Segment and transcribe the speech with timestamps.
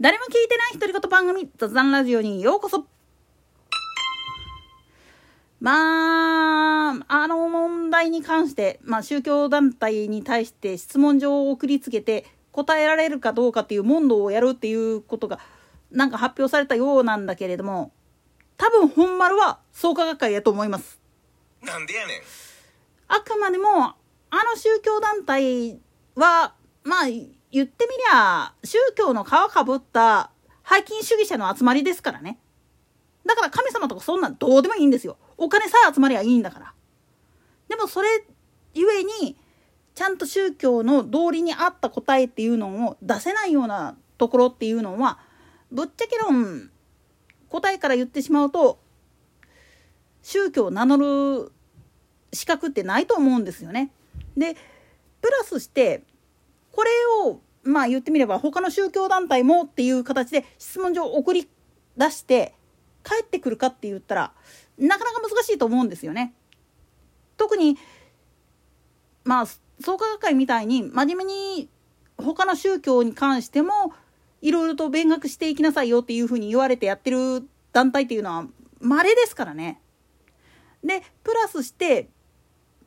[0.00, 2.86] 誰も聞いてない独り言番組雑談ラジオにようこそ
[5.60, 15.38] まあ、あの問題に関して、まあ、宗教団体に対して質問状を送りつけて答えられるかどうかっていう問答をやるっていうことが
[15.90, 17.92] なんか発表されたようなんだけれども
[18.56, 20.98] 多分本丸は創価学会やと思います。
[21.60, 22.20] なんでやねん。
[23.08, 23.96] あくまでもあ
[24.30, 25.78] の宗教団体
[26.14, 30.30] はまあ言ってみりゃ宗教の皮かぶった
[30.68, 32.38] 背筋主義者の集まりですからね。
[33.26, 35.16] だから神様とかそんなんどうでもいいんですよ。
[35.36, 36.74] お金さえ集まりゃいいんだから。
[37.68, 38.08] でもそれ
[38.74, 39.36] ゆえに
[39.94, 45.18] ちゃんと宗教の道理に合った答えっていうのを出せないようなところっていうのは
[45.70, 46.70] ぶっちゃけ論
[47.48, 48.78] 答えから言ってしまうと
[50.22, 50.96] 宗教を名乗
[51.44, 51.52] る
[52.32, 53.92] 資格ってないと思うんですよね。
[54.36, 54.56] で
[55.20, 56.04] プラスして
[56.72, 56.90] これ
[57.24, 61.48] をまあ言ってみれば他の宗教団体もっていう形で質問状を送り
[61.96, 62.54] 出して
[63.04, 64.32] 帰ってくるかって言ったら
[64.78, 66.34] なかなか難しいと思うんですよね。
[67.36, 67.78] 特に
[69.24, 71.68] まあ創価学会みたいに真面目に
[72.18, 73.92] 他の宗教に関しても
[74.42, 78.46] いろいろと勉学していきなさいよっていうふうに言われてやってる団体っていうのは
[78.80, 79.80] 稀ですからね。
[80.82, 82.08] でプラスして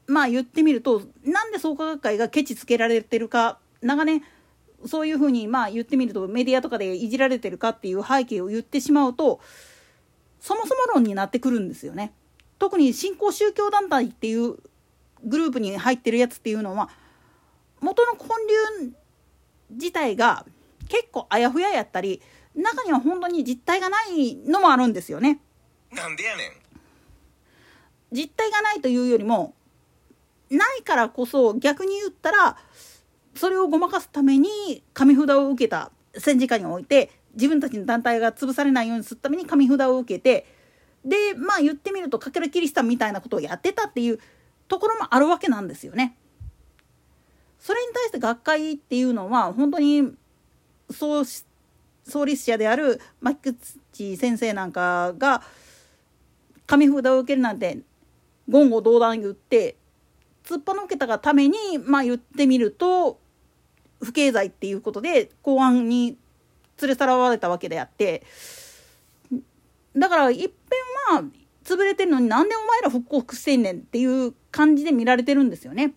[0.08, 4.24] まあ言ってみるとなんで創価学会がケチつけられてるか長年
[4.86, 9.40] そういうふうにまあ言ってみるとメディアとかでいじられてるかっていう背景を言ってしまうと
[10.40, 12.14] そもそも論になってくるんですよね。
[12.60, 14.58] 特に新興宗教団体っていう
[15.24, 16.90] グループに入ってるやつっていうのは
[17.82, 18.28] 元の根
[18.86, 18.94] 流
[19.72, 20.46] 自体が
[20.90, 22.22] 結構あやふややったり
[22.56, 25.40] 中には本当に実態がないのもあるんですよね。
[25.92, 26.52] なんでやねん。
[28.12, 29.56] 実態がないというよりも
[30.50, 32.58] ないからこそ逆に言ったら
[33.44, 40.46] それをごまかすために紙札を受けた戦時下において自分たちの団体が潰されないようにするために紙札を受けて
[41.04, 44.20] でまあ言ってみるとかけるキリシタンみたいなことをやってたっていう
[44.70, 46.16] ところもあるわけなんですよね。
[47.60, 50.14] それに対して学会っていうのは本当に
[50.90, 51.26] 創
[52.06, 53.54] 創立者である牧
[53.92, 55.44] 口先生なんかが
[56.66, 57.80] 紙札を受けるなんて
[58.48, 59.76] 言語道断言って
[60.46, 63.22] 突っぱのけたがためにまあ言ってみると
[64.04, 66.18] 不敬罪っていうことで公安に
[66.82, 68.24] 連れ去らわれたわけであって
[69.96, 71.24] だからいっぺんは
[71.64, 75.94] 潰れてるのになんでお前ら復刻してんねんっていう感じで見られてるんですよね。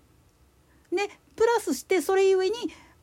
[0.91, 2.55] でプラスしてそれゆえに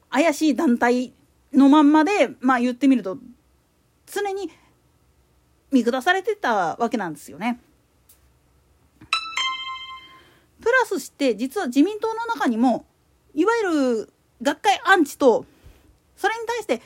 [0.10, 1.14] 怪しい団体
[1.54, 3.18] のまんまでまあ言ってみると
[4.06, 4.50] 常に
[5.72, 7.60] 見下されてたわけなんですよね。
[10.62, 12.86] プラスして実は自民党の中にも
[13.34, 15.46] いわゆる学会アンチと
[16.16, 16.82] それに対して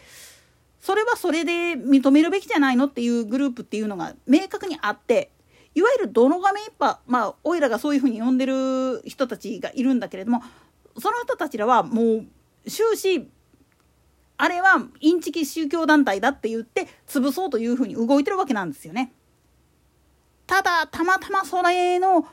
[0.80, 5.32] それはそれで認めるべきじゃないのっていうグループっていうのが明確にあって
[5.76, 10.42] いわゆるどの画面一派まあおいらがそういうふうに呼んでる人たちがいるんだけれども
[10.98, 12.26] その人たちらはもう
[12.70, 13.30] 終始
[14.38, 19.12] あれはインチキ宗教団体だって言って潰そうというふうに動いてるわけなんですよね。
[20.46, 22.26] ただたまたまそれの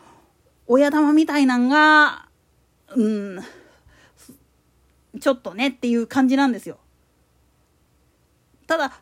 [0.67, 2.29] 親玉みたいなんが
[2.95, 3.41] うん
[5.21, 6.79] ちょっとねっていう感じなんですよ。
[8.67, 9.01] ただ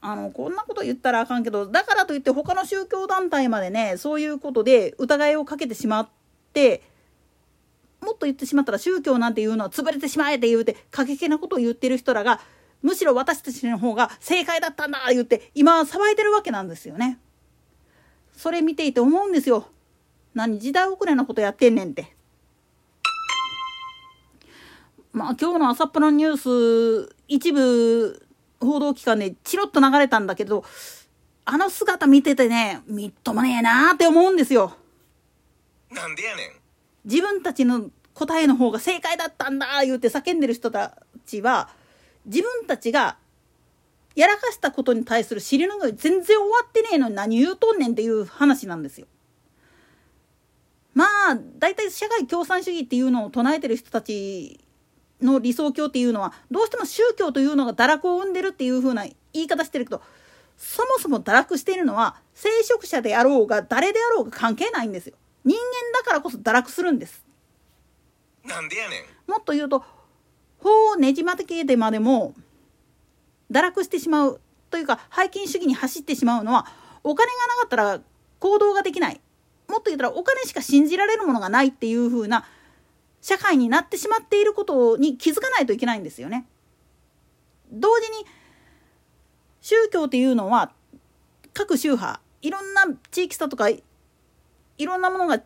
[0.00, 6.08] あのこんなこと言ったらあかんけどだからといって他の宗教団体までねそういうことで疑いをかけてしまっ
[6.52, 6.82] て
[8.00, 12.40] もっと言ってしまったら宗教なんていうのは潰れてしまえって言うて過激なことを言ってる人らが
[12.82, 17.18] むしろ私たちの方が正解だったんだ言って今騒いでるわけなんですよね。
[18.36, 19.66] それ見ていて思うんですよ。
[20.34, 22.15] 何時代遅れなことやってんねんって。
[25.16, 28.28] まあ今日の朝っぱらのニュース一部
[28.60, 30.62] 報道機関でチロッと流れたんだけど
[31.46, 34.76] あの姿見ててねみっともねえなーって思うんですよ。
[35.90, 36.50] なんでやねん。
[37.06, 41.70] 自分たちの答えの方が正解だったんだ言うて叫んでる人たちは
[42.26, 43.16] 自分たちが
[44.16, 49.06] やらかしたことに対する尻拭い全然終わってねえのに何言うとんねんっていう話なんですよ。
[50.92, 54.60] まあ大体社会共産主義っていうのを唱えてる人たち
[55.22, 60.02] の理想郷っていうのはどうしても宗教というのが堕落を生んでるっていう風な言い方してるけど
[60.56, 65.16] そもそも堕落しているのは聖職者であろうが誰であろうが関係ないんですよ。
[65.44, 67.24] 人間だからこそ堕落するんです。
[68.44, 69.30] なんでやねん。
[69.30, 69.84] もっと言うと
[70.58, 72.34] 法ねじまけでまでも
[73.50, 74.40] 堕落してしまう
[74.70, 76.66] というか背筋主義に走ってしまうのは
[77.04, 78.00] お金がなかったら
[78.38, 79.20] 行動ができない
[79.68, 82.44] もっと言ったらお金しか信じられるものがないっていう風な
[83.20, 86.46] 社会になってしまっていることに気づかないといけないんですよね。
[87.70, 88.26] 同時に
[89.60, 90.72] 宗教っていうのは
[91.52, 93.82] 各宗派いろんな地域差とかい
[94.78, 95.42] ろんなものが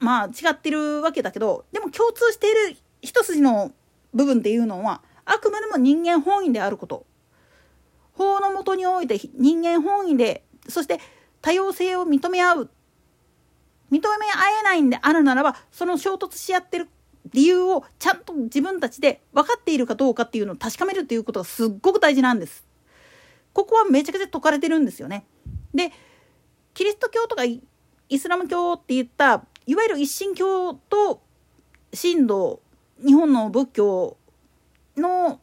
[0.00, 3.72] まあ違ってるわけだけどでも共通している一筋の
[4.12, 7.06] 部分っていうのはあくまでも人間本位であること
[8.14, 11.00] 法のもとにおいて人間本位でそして
[11.42, 12.70] 多様性を認め合う
[13.90, 16.88] 認め合えないんであるならばその衝突し合ってる
[17.32, 22.64] 理由をちゃんと自分たちで分かっているかどうかっていうのを確かめるっていうことがすっごく大事なんです。
[23.52, 25.24] ここはめちゃくちゃ説かれてるんですよね。
[25.72, 25.92] で
[26.74, 27.62] キリスト教とかイ
[28.18, 31.22] スラム教って言ったいわゆる一神教と
[32.00, 32.60] 神道
[33.04, 34.16] 日本の仏教
[34.96, 35.40] の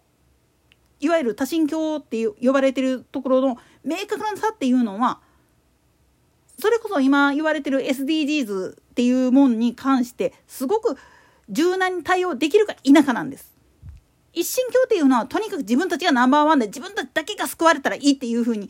[1.00, 5.20] いわゆる多神教って呼ばれてるところの明確な差っていうのは
[6.62, 10.96] それこそ今言われてる SDGs っていうもんに関してすごく
[11.50, 13.52] 柔軟に対応できるか否かなんです。
[14.34, 18.70] 一神教っていうのはとにかく自分たちがナンバーワンで自分たちだけが救われたらいいっていうふうに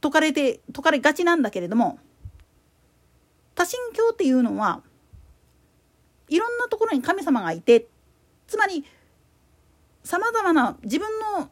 [0.00, 1.98] 説かれて説かれがちなんだけれども
[3.54, 4.82] 多神教っていうのは
[6.28, 7.86] いろんなところに神様がいて
[8.46, 8.84] つまり
[10.04, 11.08] さまざまな自分
[11.38, 11.48] の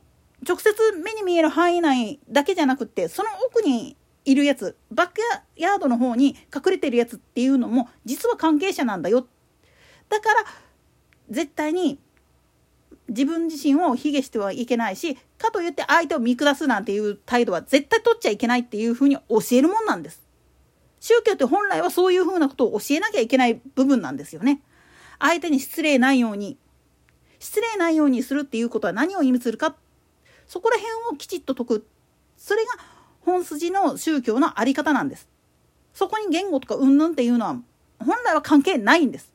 [0.46, 5.20] 直接目に見える範囲内だけじゃなくてその奥にいるやつバック
[5.56, 9.26] ヤードの方に隠れてるやつっていうのも実は関係者なんだよ
[10.08, 10.44] だから
[11.30, 11.98] 絶対に
[13.08, 20.22] 自分自身を卑下してはいけないしかといって相手を見下すなんていう態度は絶対取っちゃいけないっていうふうに教えるもんなんです。
[21.00, 24.60] 宗教って本来はそういうふうなことを教えなきゃいけない部分なんですよね。
[25.18, 26.56] 相手に失礼ないように
[27.38, 29.74] 失礼ないようにするっていうことは何を意味するか
[30.46, 31.86] そこら辺をきちっと解く
[32.36, 32.70] それが
[33.24, 35.28] 本筋の宗教の在り方なんです。
[35.94, 37.56] そこに言語とか云々っていうのは
[37.98, 39.32] 本来は関係ないんです。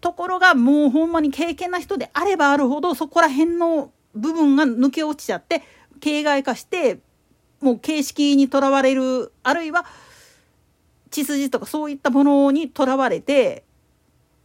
[0.00, 5.62] ところがもうほんまに経験な人であればあるほどそこら辺の部分が抜け落ちちゃって
[6.00, 6.98] 形骸化して
[7.60, 9.86] もう形式にとらわれるあるいは
[11.10, 13.64] 血筋とかそういったものにとらわれて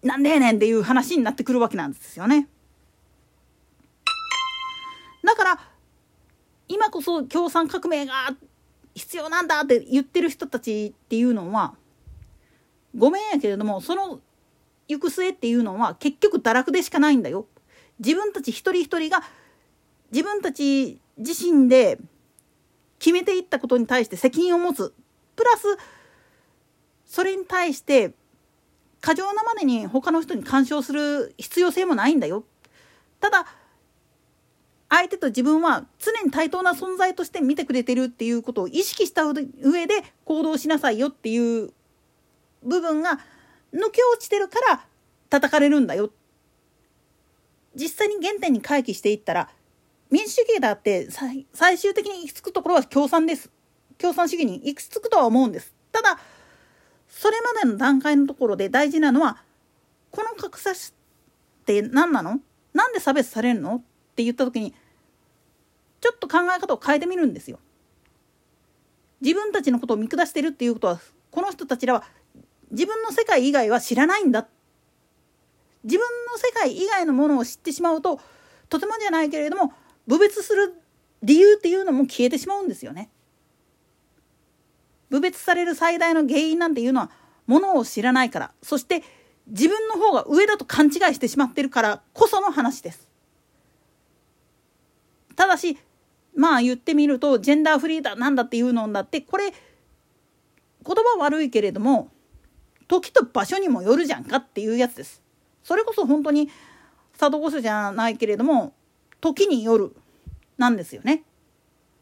[0.04, 2.48] なんでやねんっていう話になってくるわけなんですよね。
[6.98, 8.36] こそ共産革命が
[8.96, 11.76] 必要なんだって言ってる人たちっていうのは
[12.96, 14.20] ごめんやけれどもその
[14.88, 17.46] 行く末っていうのは結局堕落でしかないんだよ。
[18.00, 19.22] 自分たち一人一人が
[20.12, 22.00] 自分たち自身で
[22.98, 24.92] 決めていったことに対して責任を持つ
[25.36, 25.78] プラス
[27.06, 28.14] それに対して
[29.02, 32.44] 過剰なまでに他の人に干渉する必要性もないんだよ。
[33.20, 33.46] ただ
[34.90, 39.36] 相手と自分は常に対等な存在として見てくれてるっていうことを意識した上
[39.86, 41.72] で行動しなさいよっていう
[42.64, 43.20] 部分が
[43.74, 44.86] 抜け落ちてるから
[45.30, 46.10] 叩かれるんだよ。
[47.76, 49.50] 実際に原点に回帰していったら
[50.10, 51.10] 民主主義だって
[51.54, 53.52] 最終的に行き着くところは共産です。
[53.98, 55.76] 共産主義に行き着くとは思うんです。
[55.92, 56.18] ただ
[57.10, 59.44] それまでの段階のところで大事なのは
[60.12, 60.74] この格差っ
[61.66, 62.40] て何なの？
[62.74, 63.84] なんで差別されるの？
[64.18, 64.74] って言った時に
[66.02, 67.60] ちょっと考え方を変えてみるんですよ。
[69.22, 71.00] 自分たちのことを見下してるっていうことは
[71.30, 72.04] この人たちらは
[72.72, 74.48] 自分の世界以外は知らないんだ
[75.84, 78.20] 自分の世界以外のものを知ってしまうと
[78.70, 79.74] とてもじゃないけれども
[80.08, 80.74] 侮蔑する
[81.24, 83.10] 理由っていうのも消えてしまうんですよね。
[85.10, 87.12] 侮蔑される最大の原因なんていうのは
[87.46, 89.04] ものを知らないからそして
[89.48, 93.07] 自分の方が上だと勘違いしてしまってるからこその話です。
[95.38, 95.78] ただし
[96.36, 99.56] まあ言ってみるとジェンダーフリーだなんだっていうのだってこれ言
[100.84, 102.10] 葉悪いけれども
[102.90, 105.22] 時と場所にもよるじゃんかっていうやつです。
[105.64, 106.50] それこそ本当に
[107.18, 108.74] 佐渡御所じゃないけれども
[109.20, 109.96] 時による
[110.58, 111.24] なんですよね。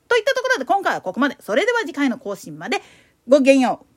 [0.07, 1.37] といったところで今回はここまで。
[1.39, 2.81] それでは次回の更新まで
[3.27, 3.94] ごきげんよう。